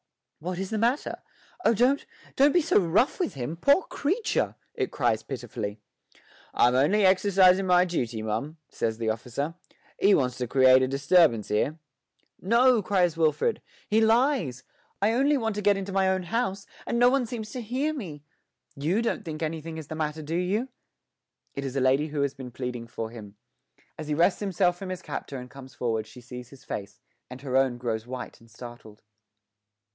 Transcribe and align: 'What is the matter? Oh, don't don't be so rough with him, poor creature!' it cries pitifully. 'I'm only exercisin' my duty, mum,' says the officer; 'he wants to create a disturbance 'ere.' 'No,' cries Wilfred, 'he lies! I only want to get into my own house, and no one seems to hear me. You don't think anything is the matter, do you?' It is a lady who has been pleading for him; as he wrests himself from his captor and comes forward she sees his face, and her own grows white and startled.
'What 0.39 0.57
is 0.57 0.71
the 0.71 0.79
matter? 0.79 1.21
Oh, 1.63 1.75
don't 1.75 2.03
don't 2.35 2.51
be 2.55 2.61
so 2.63 2.79
rough 2.79 3.19
with 3.19 3.35
him, 3.35 3.55
poor 3.55 3.83
creature!' 3.83 4.55
it 4.73 4.89
cries 4.91 5.21
pitifully. 5.21 5.79
'I'm 6.55 6.73
only 6.73 7.05
exercisin' 7.05 7.67
my 7.67 7.85
duty, 7.85 8.23
mum,' 8.23 8.57
says 8.67 8.97
the 8.97 9.09
officer; 9.11 9.53
'he 9.99 10.15
wants 10.15 10.39
to 10.39 10.47
create 10.47 10.81
a 10.81 10.87
disturbance 10.87 11.51
'ere.' 11.51 11.77
'No,' 12.41 12.81
cries 12.81 13.15
Wilfred, 13.15 13.61
'he 13.87 14.01
lies! 14.01 14.63
I 14.99 15.13
only 15.13 15.37
want 15.37 15.53
to 15.53 15.61
get 15.61 15.77
into 15.77 15.91
my 15.91 16.09
own 16.09 16.23
house, 16.23 16.65
and 16.87 16.97
no 16.97 17.11
one 17.11 17.27
seems 17.27 17.51
to 17.51 17.61
hear 17.61 17.93
me. 17.93 18.23
You 18.75 19.03
don't 19.03 19.23
think 19.23 19.43
anything 19.43 19.77
is 19.77 19.85
the 19.89 19.93
matter, 19.95 20.23
do 20.23 20.35
you?' 20.35 20.69
It 21.53 21.63
is 21.63 21.75
a 21.75 21.81
lady 21.81 22.07
who 22.07 22.21
has 22.23 22.33
been 22.33 22.49
pleading 22.49 22.87
for 22.87 23.11
him; 23.11 23.35
as 23.99 24.07
he 24.07 24.15
wrests 24.15 24.39
himself 24.39 24.75
from 24.79 24.89
his 24.89 25.03
captor 25.03 25.37
and 25.37 25.51
comes 25.51 25.75
forward 25.75 26.07
she 26.07 26.21
sees 26.21 26.49
his 26.49 26.63
face, 26.63 26.99
and 27.29 27.41
her 27.41 27.55
own 27.55 27.77
grows 27.77 28.07
white 28.07 28.39
and 28.41 28.49
startled. 28.49 29.03